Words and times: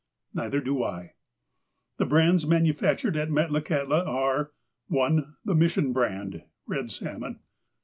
Neither 0.33 0.61
do 0.61 0.83
I. 0.83 1.11
The 1.97 2.07
brands 2.07 2.47
manufactured 2.47 3.15
at 3.17 3.29
Metlakahtla 3.29 4.07
are: 4.07 4.49
1. 4.87 5.35
The" 5.45 5.53
Mission 5.55 5.93
Brand" 5.93 6.41
(red 6.65 6.89
salmon). 6.89 7.39